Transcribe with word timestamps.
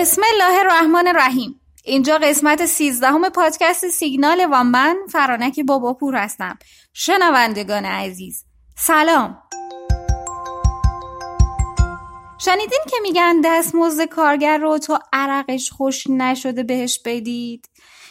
بسم 0.00 0.22
الله 0.34 0.58
الرحمن 0.60 1.06
الرحیم. 1.06 1.60
اینجا 1.84 2.18
قسمت 2.18 2.66
سیزدهم 2.66 3.28
پادکست 3.28 3.88
سیگنال 3.88 4.46
و 4.52 4.64
من 4.64 4.96
فرانک 5.12 5.60
باباپور 5.60 6.16
هستم. 6.16 6.58
شنوندگان 6.92 7.84
عزیز 7.84 8.44
سلام. 8.76 9.42
شنیدین 12.38 12.80
که 12.90 12.96
میگن 13.02 13.40
دستمزد 13.44 14.04
کارگر 14.04 14.58
رو 14.58 14.78
تا 14.78 15.00
عرقش 15.12 15.70
خوش 15.70 16.06
نشده 16.06 16.62
بهش 16.62 17.00
بدید؟ 17.04 17.68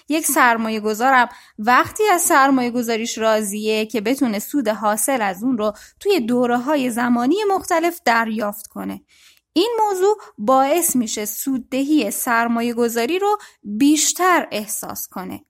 یک 0.09 0.25
سرمایه 0.25 0.79
گذارم 0.79 1.29
وقتی 1.59 2.03
از 2.13 2.21
سرمایه 2.21 2.71
گذاریش 2.71 3.17
راضیه 3.17 3.85
که 3.85 4.01
بتونه 4.01 4.39
سود 4.39 4.67
حاصل 4.67 5.21
از 5.21 5.43
اون 5.43 5.57
رو 5.57 5.73
توی 5.99 6.19
دوره 6.19 6.57
های 6.57 6.89
زمانی 6.89 7.35
مختلف 7.49 7.99
دریافت 8.05 8.67
کنه. 8.67 9.01
این 9.57 9.77
موضوع 9.79 10.17
باعث 10.37 10.95
میشه 10.95 11.25
سوددهی 11.25 12.11
سرمایه 12.11 12.73
گذاری 12.73 13.19
رو 13.19 13.37
بیشتر 13.63 14.47
احساس 14.51 15.07
کنه. 15.07 15.45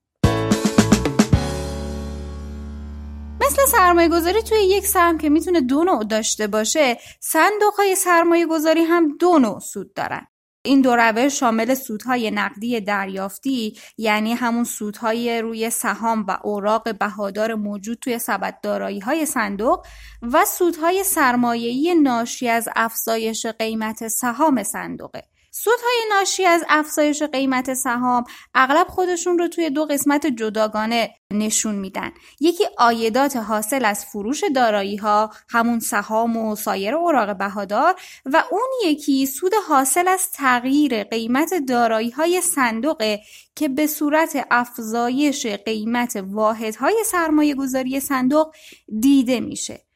مثل 3.42 3.66
سرمایه 3.72 4.10
گذاری 4.10 4.42
توی 4.42 4.58
یک 4.58 4.88
سهم 4.88 5.18
که 5.18 5.30
می‌تونه 5.30 5.62
دو 5.62 5.84
نوع 5.84 6.04
داشته 6.04 6.48
باشه 6.48 6.98
صندوق 7.20 7.74
های 7.78 7.96
سرمایه 7.96 8.46
گذاری 8.46 8.82
هم 8.82 9.18
دو 9.18 9.40
نوع 9.40 9.60
سود 9.60 9.94
دارن. 9.94 10.28
این 10.68 10.82
دو 10.82 10.96
روش 10.96 11.40
شامل 11.40 11.74
سودهای 11.74 12.32
نقدی 12.32 12.82
دریافتی 12.82 13.78
یعنی 13.98 14.34
همون 14.34 14.64
سودهای 14.64 15.42
روی 15.42 15.70
سهام 15.70 16.26
و 16.28 16.38
اوراق 16.44 16.98
بهادار 16.98 17.56
موجود 17.56 17.98
توی 17.98 18.20
سبد 18.20 18.60
دارایی 18.62 19.00
های 19.00 19.26
صندوق 19.26 19.86
و 20.22 20.46
سودهای 20.46 21.04
سرمایه‌ای 21.04 21.96
ناشی 21.96 22.50
از 22.50 22.70
افزایش 22.76 23.46
قیمت 23.46 24.08
سهام 24.08 24.64
صندوقه. 24.64 25.24
سودهای 25.64 26.02
ناشی 26.10 26.46
از 26.46 26.64
افزایش 26.70 27.24
قیمت 27.24 27.74
سهام 27.74 28.24
اغلب 28.56 28.88
خودشون 28.88 29.40
رو 29.40 29.48
توی 29.48 29.70
دو 29.70 29.86
قسمت 29.86 30.28
جداگانه 30.28 31.16
نشون 31.32 31.76
میدن. 31.76 32.12
یکی 32.40 32.64
آیدات 32.78 33.36
حاصل 33.36 33.86
از 33.86 34.06
فروش 34.06 34.44
دارایی 34.56 34.96
ها 34.96 35.34
همون 35.50 35.80
سهام 35.80 36.38
و 36.38 36.56
سایر 36.56 36.96
اوراق 36.96 37.38
بهادار 37.38 37.96
و 38.26 38.44
اون 38.52 38.70
یکی 38.86 39.26
سود 39.26 39.52
حاصل 39.68 40.08
از 40.08 40.32
تغییر 40.32 41.04
قیمت 41.04 41.54
دارایی 41.68 42.10
های 42.10 42.42
صندوقه 42.42 43.22
که 43.56 43.68
به 43.68 43.88
صورت 43.88 44.48
افزایش 44.52 45.46
قیمت 45.46 46.24
واحدهای 46.28 47.04
سرمایه 47.06 47.56
گذاری 47.56 48.00
صندوق 48.00 48.56
دیده 49.00 49.40
میشه. 49.40 49.87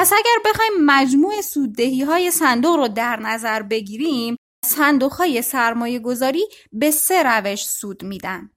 پس 0.00 0.12
اگر 0.12 0.50
بخوایم 0.50 0.72
مجموع 0.84 1.40
سوددهی 1.40 2.02
های 2.02 2.30
صندوق 2.30 2.76
رو 2.76 2.88
در 2.88 3.20
نظر 3.20 3.62
بگیریم 3.62 4.36
صندوق 4.64 5.12
های 5.12 5.42
سرمایه 5.42 5.98
گذاری 5.98 6.48
به 6.72 6.90
سه 6.90 7.22
روش 7.22 7.64
سود 7.64 8.04
میدن. 8.04 8.50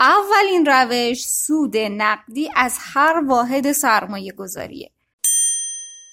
اولین 0.00 0.66
روش 0.66 1.26
سود 1.28 1.76
نقدی 1.76 2.50
از 2.56 2.78
هر 2.80 3.22
واحد 3.26 3.72
سرمایه 3.72 4.32
گذاریه 4.32 4.90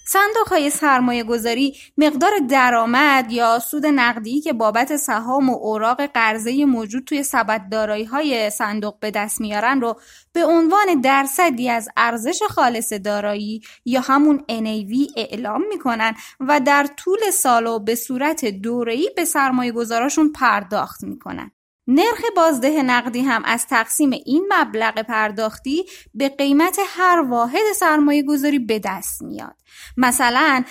صندوق 0.06 0.48
های 0.48 0.70
سرمایه 0.70 1.24
گذاری 1.24 1.78
مقدار 1.98 2.32
درآمد 2.50 3.32
یا 3.32 3.60
سود 3.60 3.86
نقدی 3.86 4.42
که 4.42 4.54
بابت 4.54 4.96
سهام 4.96 5.50
و 5.50 5.54
اوراق 5.54 6.06
قرضه 6.06 6.66
موجود 6.66 7.04
توی 7.04 7.24
سبد 7.24 7.70
دارایی 7.72 8.04
های 8.04 8.50
صندوق 8.50 9.00
به 9.00 9.12
دست 9.12 9.42
میارن 9.42 9.82
رو 9.82 10.00
به 10.34 10.46
عنوان 10.46 11.02
درصدی 11.02 11.70
از 11.70 11.90
ارزش 11.98 12.44
خالص 12.50 12.94
دارایی 12.94 13.62
یا 13.86 14.02
همون 14.02 14.40
NAV 14.40 15.12
اعلام 15.18 15.62
می‌کنن 15.70 16.14
و 16.40 16.60
در 16.60 16.88
طول 16.98 17.20
سال 17.34 17.68
و 17.68 17.80
به 17.80 17.96
صورت 17.96 18.46
دوره‌ای 18.46 19.12
به 19.16 19.26
سرمایه 19.26 19.72
گذاراشون 19.72 20.32
پرداخت 20.32 21.04
می‌کنن. 21.04 21.52
نرخ 21.88 22.22
بازده 22.36 22.82
نقدی 22.82 23.22
هم 23.22 23.42
از 23.46 23.68
تقسیم 23.68 24.12
این 24.12 24.54
مبلغ 24.54 25.02
پرداختی 25.02 25.86
به 26.14 26.30
قیمت 26.30 26.80
هر 26.88 27.26
واحد 27.30 27.74
سرمایه 27.76 28.24
گذاری 28.24 28.60
به 28.60 28.80
دست 28.80 29.22
میاد. 29.22 29.56
مثلا 29.98 30.64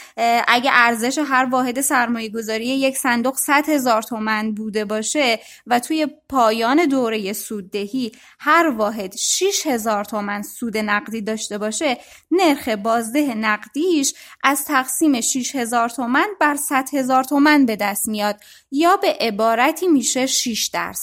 اگه 0.49 0.71
ارزش 0.73 1.19
هر 1.19 1.45
واحد 1.45 1.81
سرمایه 1.81 2.29
گذاری 2.29 2.67
یک 2.67 2.97
صندوق 2.97 3.37
100 3.37 3.69
هزار 3.69 4.03
تومن 4.03 4.55
بوده 4.55 4.85
باشه 4.85 5.41
و 5.67 5.81
توی 5.81 6.07
پایان 6.29 6.87
دوره 6.87 7.33
سوددهی 7.33 8.13
هر 8.41 8.69
واحد 8.69 9.17
6 9.17 9.67
هزار 9.67 10.05
تومن 10.05 10.43
سود 10.43 10.77
نقدی 10.77 11.23
داشته 11.23 11.59
باشه 11.59 11.99
نرخ 12.31 12.69
بازده 12.69 13.35
نقدیش 13.35 14.15
از 14.45 14.65
تقسیم 14.65 15.21
6 15.21 15.57
هزار 15.57 15.89
تومن 15.89 16.27
بر 16.41 16.57
100 16.57 16.95
هزار 16.95 17.25
تومن 17.25 17.67
به 17.67 17.77
دست 17.77 18.09
میاد 18.09 18.41
یا 18.71 18.97
به 18.97 19.17
عبارتی 19.21 19.89
میشه 19.89 20.27
6 20.27 20.71
درصد. 20.73 21.02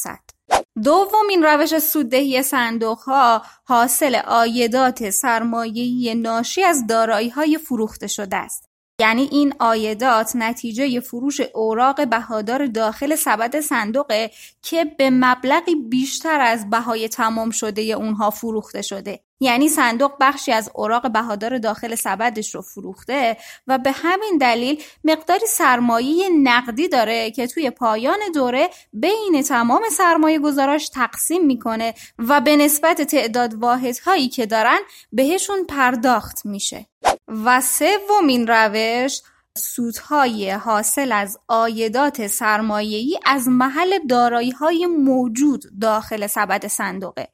دومین 0.84 1.44
روش 1.44 1.80
سوددهی 1.80 2.44
صندوق 2.44 3.00
ها 3.00 3.42
حاصل 3.64 4.16
آیدات 4.16 5.10
سرمایه‌ای 5.10 6.16
ناشی 6.16 6.64
از 6.64 6.88
دارایی 6.88 7.30
های 7.30 7.58
فروخته 7.58 8.08
شده 8.08 8.36
است. 8.36 8.70
یعنی 9.02 9.30
این 9.32 9.54
آیدات 9.60 10.32
نتیجه 10.36 11.00
فروش 11.00 11.42
اوراق 11.54 12.08
بهادار 12.08 12.66
داخل 12.66 13.16
سبد 13.16 13.60
صندوقه 13.60 14.32
که 14.62 14.86
به 14.86 15.10
مبلغی 15.10 15.76
بیشتر 15.76 16.42
از 16.42 16.70
بهای 16.70 17.10
تمام 17.10 17.50
شده 17.50 17.82
اونها 17.82 18.30
فروخته 18.30 18.82
شده 18.82 19.20
یعنی 19.40 19.70
صندوق 19.70 20.12
بخشی 20.22 20.52
از 20.52 20.70
اوراق 20.76 21.12
بهادار 21.12 21.58
داخل 21.58 21.96
سبدش 21.96 22.56
رو 22.56 22.62
فروخته 22.62 23.38
و 23.68 23.78
به 23.78 23.92
همین 23.92 24.38
دلیل 24.42 24.84
مقداری 25.04 25.46
سرمایه 25.48 26.30
نقدی 26.30 26.88
داره 26.88 27.32
که 27.32 27.48
توی 27.48 27.70
پایان 27.70 28.20
دوره 28.34 28.70
بین 28.94 29.44
تمام 29.48 29.82
سرمایه 29.92 30.40
گذاراش 30.40 30.90
تقسیم 30.90 31.46
می‌کنه 31.46 31.94
و 32.18 32.42
به 32.42 32.56
نسبت 32.56 33.02
تعداد 33.02 33.54
واحدهایی 33.54 34.30
که 34.30 34.46
دارن 34.46 34.80
بهشون 35.12 35.66
پرداخت 35.66 36.46
میشه. 36.46 36.86
و 37.28 37.62
سومین 37.62 38.48
روش 38.48 39.22
سودهای 39.58 40.52
حاصل 40.52 41.12
از 41.12 41.38
آیدات 41.48 42.28
سرمایه‌ای 42.28 43.20
از 43.26 43.48
محل 43.48 44.00
دارایی‌های 44.10 44.86
موجود 44.86 45.64
داخل 45.82 46.28
سبد 46.28 46.68
صندوقه. 46.68 47.28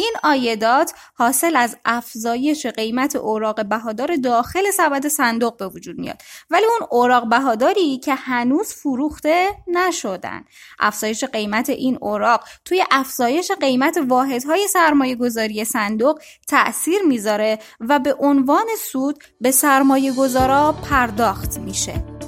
این 0.00 0.12
آیدات 0.22 0.92
حاصل 1.14 1.56
از 1.56 1.76
افزایش 1.84 2.66
قیمت 2.66 3.16
اوراق 3.16 3.64
بهادار 3.66 4.16
داخل 4.16 4.70
سبد 4.70 5.08
صندوق 5.08 5.56
به 5.56 5.68
وجود 5.68 5.98
میاد. 5.98 6.22
ولی 6.50 6.64
اون 6.64 6.88
اوراق 6.90 7.28
بهاداری 7.28 7.98
که 7.98 8.14
هنوز 8.14 8.72
فروخته 8.72 9.48
نشدن. 9.66 10.44
افزایش 10.78 11.24
قیمت 11.24 11.70
این 11.70 11.98
اوراق 12.00 12.44
توی 12.64 12.84
افزایش 12.90 13.50
قیمت 13.50 13.98
واحدهای 14.08 14.68
سرمایه 14.68 15.14
گذاری 15.14 15.64
صندوق 15.64 16.20
تأثیر 16.48 17.02
می‌ذاره 17.02 17.58
و 17.80 17.98
به 17.98 18.14
عنوان 18.18 18.66
سود 18.78 19.24
به 19.40 19.50
سرمایه 19.50 20.12
گذارا 20.12 20.72
پرداخت 20.72 21.58
میشه. 21.58 22.19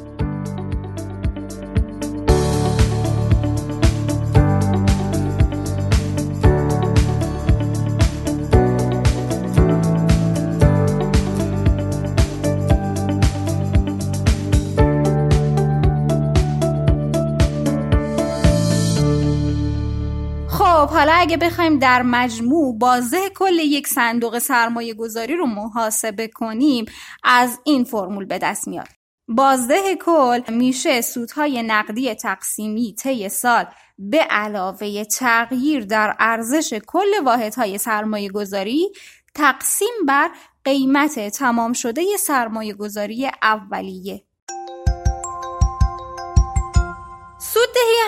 حالا 21.02 21.14
اگه 21.14 21.36
بخوایم 21.36 21.78
در 21.78 22.02
مجموع 22.02 22.78
بازه 22.78 23.30
کل 23.30 23.58
یک 23.58 23.86
صندوق 23.86 24.38
سرمایه 24.38 24.94
گذاری 24.94 25.36
رو 25.36 25.46
محاسبه 25.46 26.28
کنیم 26.28 26.84
از 27.24 27.60
این 27.64 27.84
فرمول 27.84 28.24
به 28.24 28.38
دست 28.38 28.68
میاد. 28.68 28.88
بازده 29.28 29.96
کل 30.00 30.40
میشه 30.48 31.00
سودهای 31.00 31.62
نقدی 31.62 32.14
تقسیمی 32.14 32.94
طی 32.94 33.28
سال 33.28 33.64
به 33.98 34.18
علاوه 34.18 35.04
تغییر 35.04 35.84
در 35.84 36.16
ارزش 36.18 36.74
کل 36.86 37.24
واحدهای 37.24 37.78
سرمایه 37.78 38.30
گذاری 38.30 38.92
تقسیم 39.34 40.06
بر 40.08 40.30
قیمت 40.64 41.28
تمام 41.28 41.72
شده 41.72 42.02
سرمایه 42.18 42.74
گذاری 42.74 43.30
اولیه. 43.42 44.24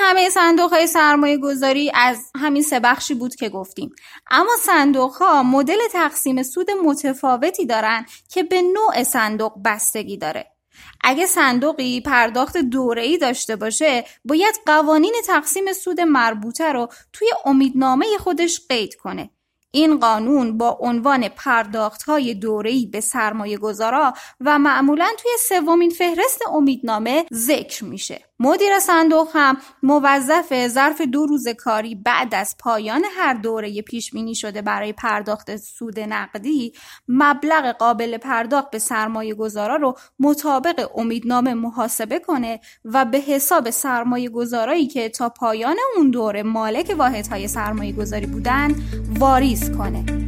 همه 0.03 0.31
صندوق 0.31 0.73
های 0.73 0.87
سرمایه 0.87 1.39
گذاری 1.39 1.93
از 1.95 2.31
همین 2.37 2.63
سه 2.63 2.81
بخشی 2.81 3.15
بود 3.15 3.35
که 3.35 3.49
گفتیم. 3.49 3.95
اما 4.31 4.53
صندوق 4.61 5.13
ها 5.13 5.43
مدل 5.43 5.79
تقسیم 5.93 6.43
سود 6.43 6.71
متفاوتی 6.71 7.67
دارن 7.67 8.07
که 8.29 8.43
به 8.43 8.63
نوع 8.63 9.03
صندوق 9.03 9.53
بستگی 9.65 10.17
داره. 10.17 10.47
اگه 11.01 11.27
صندوقی 11.27 12.01
پرداخت 12.01 12.57
دوره‌ای 12.57 13.19
داشته 13.19 13.57
باشه 13.57 14.05
باید 14.25 14.55
قوانین 14.67 15.15
تقسیم 15.27 15.73
سود 15.73 16.01
مربوطه 16.01 16.73
رو 16.73 16.89
توی 17.13 17.29
امیدنامه 17.45 18.07
خودش 18.19 18.61
قید 18.69 18.95
کنه. 18.95 19.31
این 19.71 19.99
قانون 19.99 20.59
با 20.59 20.79
عنوان 20.81 21.29
پرداخت 21.29 22.03
های 22.03 22.35
دوره‌ای 22.35 22.87
به 22.87 23.01
سرمایه 23.01 23.59
گذارا 23.59 24.13
و 24.41 24.59
معمولا 24.59 25.09
توی 25.19 25.31
سومین 25.49 25.91
فهرست 25.91 26.41
امیدنامه 26.49 27.27
ذکر 27.33 27.85
میشه. 27.85 28.21
مدیر 28.39 28.79
صندوق 28.79 29.29
هم 29.35 29.57
موظف 29.83 30.69
ظرف 30.69 31.01
دو 31.01 31.27
روز 31.27 31.49
کاری 31.49 31.95
بعد 31.95 32.35
از 32.35 32.57
پایان 32.59 33.03
هر 33.17 33.35
دوره 33.35 33.83
پیش 33.83 34.11
بینی 34.11 34.35
شده 34.35 34.63
برای 34.63 34.93
پرداخت 34.93 35.57
سود 35.57 36.01
نقدی 36.01 36.73
مبلغ 37.09 37.77
قابل 37.77 38.17
پرداخت 38.17 38.71
به 38.71 38.79
سرمایه 38.79 39.35
گذارا 39.35 39.77
رو 39.77 39.95
مطابق 40.19 40.91
امیدنامه 40.95 41.55
محاسبه 41.55 42.19
کنه 42.19 42.61
و 42.85 43.05
به 43.05 43.19
حساب 43.19 43.71
سرمایه 43.71 44.29
گذارایی 44.29 44.87
که 44.87 45.09
تا 45.09 45.29
پایان 45.29 45.77
اون 45.97 46.11
دوره 46.11 46.43
مالک 46.43 46.95
واحدهای 46.99 47.49
سرمایه 47.49 47.93
گذاری 47.93 48.27
بودن 48.27 48.75
واریز 49.19 49.71
کنه. 49.71 50.24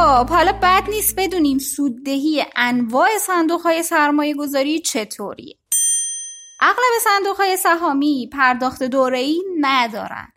خب 0.00 0.28
حالا 0.28 0.52
بد 0.52 0.90
نیست 0.90 1.14
بدونیم 1.16 1.58
سوددهی 1.58 2.44
انواع 2.56 3.08
صندوق 3.20 3.60
های 3.60 3.82
سرمایه 3.82 4.34
گذاری 4.34 4.80
چطوریه. 4.80 5.56
اغلب 6.60 6.92
صندوق 7.04 7.36
های 7.36 7.56
سهامی 7.56 8.30
پرداخت 8.32 8.82
دوره‌ای 8.82 9.42
ندارن. 9.60 10.28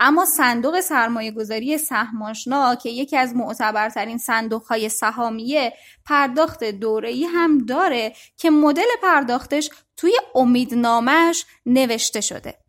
اما 0.00 0.24
صندوق 0.24 0.80
سرمایه 0.80 1.30
گذاری 1.30 1.78
سهماشنا 1.78 2.74
که 2.74 2.90
یکی 2.90 3.16
از 3.16 3.36
معتبرترین 3.36 4.18
صندوق 4.18 4.64
های 4.64 4.88
سهامیه 4.88 5.72
پرداخت 6.06 6.64
دوره‌ای 6.64 7.24
هم 7.24 7.58
داره 7.58 8.12
که 8.36 8.50
مدل 8.50 8.88
پرداختش 9.02 9.70
توی 9.96 10.12
امیدنامهش 10.34 11.44
نوشته 11.66 12.20
شده. 12.20 12.67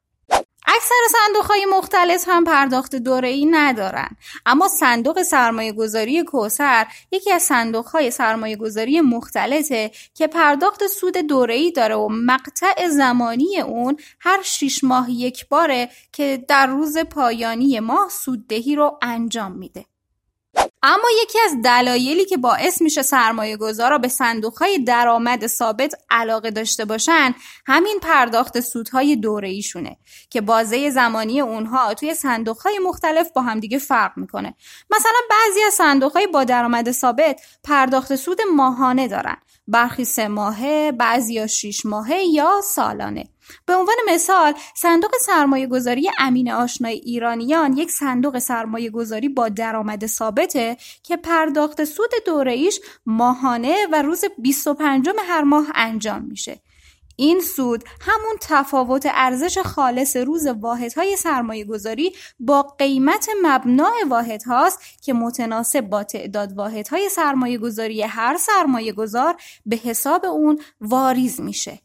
اکثر 0.75 0.95
صندوق 1.11 1.45
های 1.45 1.65
مختلف 1.65 2.23
هم 2.27 2.43
پرداخت 2.43 2.95
دوره 2.95 3.27
ای 3.27 3.45
ندارن. 3.45 4.09
اما 4.45 4.67
صندوق 4.67 5.21
سرمایه 5.21 5.73
گذاری 5.73 6.23
کوسر 6.23 6.87
یکی 7.11 7.31
از 7.31 7.43
صندوق 7.43 7.85
های 7.85 8.11
سرمایه 8.11 8.55
گذاری 8.55 9.01
مختلفه 9.01 9.91
که 10.13 10.27
پرداخت 10.27 10.87
سود 10.87 11.17
دوره 11.17 11.53
ای 11.53 11.71
داره 11.71 11.95
و 11.95 12.07
مقطع 12.11 12.87
زمانی 12.87 13.59
اون 13.59 13.97
هر 14.19 14.41
شیش 14.41 14.83
ماه 14.83 15.11
یک 15.11 15.47
باره 15.49 15.89
که 16.11 16.45
در 16.47 16.67
روز 16.67 16.97
پایانی 16.97 17.79
ماه 17.79 18.09
سوددهی 18.09 18.75
رو 18.75 18.99
انجام 19.01 19.51
میده. 19.51 19.85
اما 20.83 21.07
یکی 21.23 21.39
از 21.39 21.61
دلایلی 21.63 22.25
که 22.25 22.37
باعث 22.37 22.81
میشه 22.81 23.01
سرمایه 23.01 23.57
گذارا 23.57 23.97
به 23.97 24.07
صندوق 24.07 24.57
های 24.57 24.79
درآمد 24.79 25.47
ثابت 25.47 25.93
علاقه 26.09 26.51
داشته 26.51 26.85
باشن 26.85 27.35
همین 27.65 27.99
پرداخت 28.01 28.59
سودهای 28.59 29.15
دوره 29.15 29.49
ایشونه 29.49 29.97
که 30.29 30.41
بازه 30.41 30.89
زمانی 30.89 31.41
اونها 31.41 31.93
توی 31.93 32.13
صندوق 32.13 32.61
های 32.61 32.79
مختلف 32.79 33.31
با 33.31 33.41
همدیگه 33.41 33.77
فرق 33.77 34.11
می‌کنه. 34.17 34.55
مثلا 34.89 35.19
بعضی 35.29 35.63
از 35.67 35.73
صندوق 35.73 36.13
های 36.13 36.27
با 36.27 36.43
درآمد 36.43 36.91
ثابت 36.91 37.41
پرداخت 37.63 38.15
سود 38.15 38.41
ماهانه 38.55 39.07
دارن. 39.07 39.37
برخی 39.67 40.05
سه 40.05 40.27
ماهه 40.27 40.91
بعضی 40.91 41.33
یا 41.33 41.47
شیش 41.47 41.85
ماهه 41.85 42.23
یا 42.33 42.61
سالانه. 42.63 43.23
به 43.65 43.75
عنوان 43.75 43.95
مثال 44.09 44.53
صندوق 44.75 45.11
سرمایه 45.21 45.67
گذاری 45.67 46.09
امین 46.19 46.51
آشنای 46.51 46.93
ایرانیان 46.93 47.77
یک 47.77 47.91
صندوق 47.91 48.39
سرمایه 48.39 48.89
گذاری 48.89 49.29
با 49.29 49.49
درآمد 49.49 50.05
ثابته 50.05 50.77
که 51.03 51.17
پرداخت 51.17 51.83
سود 51.83 52.11
دوره 52.25 52.51
ایش 52.51 52.79
ماهانه 53.05 53.77
و 53.91 54.01
روز 54.01 54.25
25 54.37 55.09
هر 55.27 55.41
ماه 55.41 55.67
انجام 55.75 56.21
میشه. 56.21 56.61
این 57.15 57.41
سود 57.41 57.83
همون 58.01 58.35
تفاوت 58.41 59.07
ارزش 59.11 59.57
خالص 59.57 60.17
روز 60.17 60.47
واحدهای 60.47 61.15
سرمایه 61.15 61.65
گذاری 61.65 62.11
با 62.39 62.61
قیمت 62.63 63.29
مبنای 63.43 64.03
واحد 64.09 64.43
هاست 64.43 64.79
که 65.01 65.13
متناسب 65.13 65.81
با 65.81 66.03
تعداد 66.03 66.53
واحدهای 66.57 67.09
سرمایه 67.09 67.57
گذاری 67.57 68.01
هر 68.01 68.37
سرمایه 68.37 68.93
گذار 68.93 69.35
به 69.65 69.75
حساب 69.75 70.25
اون 70.25 70.61
واریز 70.81 71.41
میشه. 71.41 71.79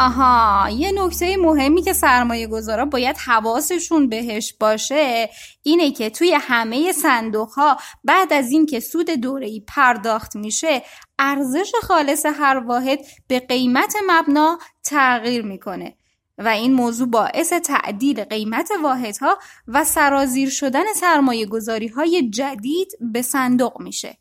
آها 0.00 0.70
یه 0.70 0.92
نکته 0.92 1.36
مهمی 1.36 1.82
که 1.82 1.92
سرمایه 1.92 2.46
گذارا 2.46 2.84
باید 2.84 3.16
حواسشون 3.16 4.08
بهش 4.08 4.54
باشه 4.60 5.30
اینه 5.62 5.90
که 5.90 6.10
توی 6.10 6.36
همه 6.40 6.92
صندوق 6.92 7.48
ها 7.50 7.76
بعد 8.04 8.32
از 8.32 8.50
اینکه 8.50 8.80
سود 8.80 9.10
دوره‌ای 9.10 9.60
پرداخت 9.60 10.36
میشه 10.36 10.82
ارزش 11.18 11.72
خالص 11.82 12.26
هر 12.26 12.58
واحد 12.58 12.98
به 13.26 13.40
قیمت 13.40 13.94
مبنا 14.06 14.58
تغییر 14.84 15.44
می‌کنه 15.44 15.96
و 16.38 16.48
این 16.48 16.72
موضوع 16.72 17.08
باعث 17.08 17.52
تعدیل 17.52 18.24
قیمت 18.24 18.70
واحدها 18.82 19.38
و 19.68 19.84
سرازیر 19.84 20.50
شدن 20.50 20.92
سرمایه 20.96 21.46
گذاری 21.46 21.88
های 21.88 22.30
جدید 22.30 22.92
به 23.00 23.22
صندوق 23.22 23.80
میشه. 23.80 24.19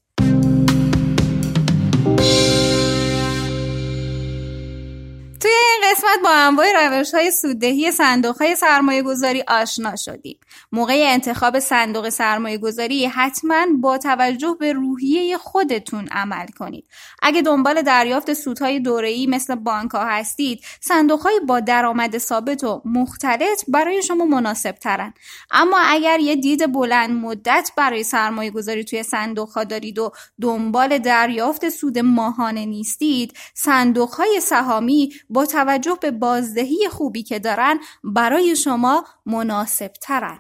قسمت 6.10 6.24
با 6.24 6.30
انواع 6.30 6.88
روش 6.88 7.14
های 7.14 7.32
سوددهی 7.32 7.92
صندوق 7.92 8.38
های 8.38 8.56
سرمایه 8.56 9.04
گذاری 9.04 9.44
آشنا 9.48 9.96
شدیم. 9.96 10.40
موقع 10.72 11.04
انتخاب 11.08 11.60
صندوق 11.60 12.10
سرمایه 12.10 12.58
گذاری 12.58 13.06
حتما 13.06 13.66
با 13.82 13.98
توجه 13.98 14.58
به 14.60 14.74
روحیه 14.74 15.38
خودتون 15.38 16.08
عمل 16.08 16.46
کنید. 16.60 16.88
اگه 17.22 17.42
دنبال 17.42 17.82
دریافت 17.82 18.34
سودهای 18.34 18.80
دوره‌ای 18.80 19.28
مثل 19.28 19.56
بانک 19.56 19.92
ها 19.92 20.06
هستید، 20.06 20.62
صندوق 20.82 21.22
های 21.22 21.40
با 21.48 21.60
درآمد 21.60 22.18
ثابت 22.18 22.64
و 22.64 22.82
مختلط 22.86 23.64
برای 23.68 24.04
شما 24.04 24.26
مناسب 24.26 24.72
ترن. 24.72 25.14
اما 25.52 25.78
اگر 25.80 26.20
یه 26.20 26.36
دید 26.36 26.72
بلند 26.72 27.12
مدت 27.12 27.72
برای 27.78 28.04
سرمایه 28.04 28.52
گذاری 28.52 28.84
توی 28.84 29.04
صندوق 29.04 29.50
ها 29.50 29.64
دارید 29.64 30.00
و 30.00 30.12
دنبال 30.42 30.98
دریافت 30.98 31.70
سود 31.70 32.00
ماهانه 32.00 32.66
نیستید، 32.66 33.34
صندوق 33.54 34.10
های 34.10 34.40
سهامی 34.42 35.14
با 35.30 35.46
توجه 35.46 35.99
به 36.00 36.12
بازدهی 36.12 36.90
خوبی 36.92 37.24
که 37.24 37.40
دارن 37.40 37.80
برای 38.04 38.56
شما 38.56 39.06
مناسب 39.26 39.92
ترن. 40.02 40.40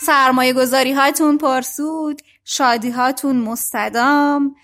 سرمایه 0.00 0.52
گذاری 0.52 0.92
هاتون 0.92 1.38
پرسود 1.38 2.22
شادی 2.44 2.90
هاتون 2.90 3.36
مستدام 3.36 4.54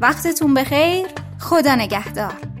وقتتون 0.00 0.54
بخیر 0.54 1.06
خدا 1.40 1.74
نگهدار 1.74 2.59